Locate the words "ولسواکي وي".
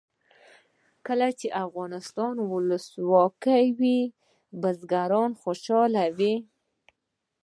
2.53-3.99